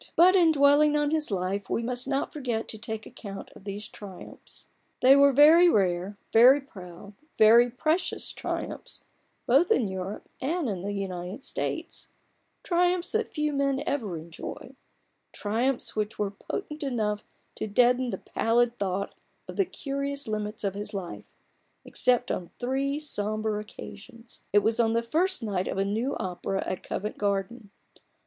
But 0.15 0.35
in 0.35 0.51
dwelling 0.51 0.97
on 0.97 1.11
his 1.11 1.29
life, 1.29 1.69
we 1.69 1.83
must 1.83 2.07
not 2.07 2.33
forget 2.33 2.67
to 2.69 2.77
take 2.79 3.05
account 3.05 3.51
of 3.51 3.65
these 3.65 3.87
triumphs. 3.87 4.65
They 5.01 5.15
were 5.15 5.27
THE 5.27 5.35
BARGAIN 5.35 5.67
OF 5.69 5.75
RUPERT 5.75 5.77
ORANGE. 5.77 5.93
37 5.93 5.93
very 5.93 5.93
rare, 5.93 6.17
very 6.57 6.61
proud, 6.61 7.13
very 7.37 7.69
precious 7.69 8.33
triumphs, 8.33 9.03
both 9.45 9.71
in 9.71 9.87
Europe 9.87 10.27
and 10.41 10.67
in 10.67 10.81
the 10.81 10.93
United 10.93 11.43
States; 11.43 12.07
triumphs 12.63 13.11
that 13.11 13.31
few 13.31 13.53
men 13.53 13.83
ever 13.85 14.17
enjoy; 14.17 14.73
triumphs 15.33 15.95
which 15.95 16.17
were 16.17 16.31
potent 16.31 16.81
enough 16.81 17.23
to 17.53 17.67
deaden 17.67 18.09
the 18.09 18.17
pallid 18.17 18.79
thought 18.79 19.13
of 19.47 19.55
the 19.55 19.65
curious 19.65 20.27
limits 20.27 20.63
of 20.63 20.73
his 20.73 20.95
life, 20.95 21.25
except 21.85 22.31
on 22.31 22.49
three 22.57 22.97
sombre 22.99 23.59
occasions. 23.61 24.41
It 24.51 24.63
was 24.63 24.79
on 24.79 24.93
the 24.93 25.03
first 25.03 25.43
night 25.43 25.67
of 25.67 25.77
a 25.77 25.85
new 25.85 26.15
opera 26.17 26.63
at 26.65 26.81
Covent 26.81 27.19
Garden. 27.19 27.69